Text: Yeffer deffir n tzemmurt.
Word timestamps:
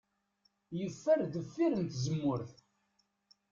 Yeffer 0.79 1.19
deffir 1.33 1.71
n 1.77 1.83
tzemmurt. 1.85 2.55